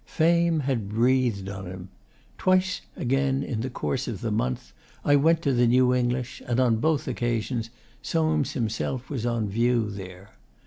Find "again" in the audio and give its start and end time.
2.97-3.43